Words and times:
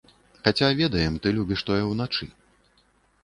Хаця 0.45 0.69
ведаем, 0.79 1.19
ты 1.25 1.33
любіш 1.37 1.61
тое 1.67 1.79
ўначы. 1.91 2.31